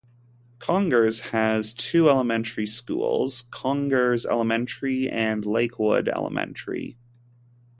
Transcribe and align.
Congers 0.57 1.19
has 1.29 1.73
two 1.73 2.09
elementary 2.09 2.65
schools, 2.65 3.43
Congers 3.51 4.25
Elementary 4.25 5.07
and 5.07 5.45
Lakewood 5.45 6.09
Elementary. 6.09 6.97